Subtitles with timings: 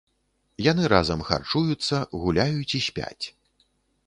[0.71, 3.25] Яны разам харчуюцца, гуляюць і спяць.